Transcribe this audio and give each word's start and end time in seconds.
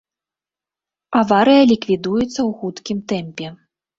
Аварыя 1.19 1.67
ліквідуецца 1.73 2.27
ў 2.27 2.49
хуткім 2.61 3.05
тэмпе. 3.13 3.47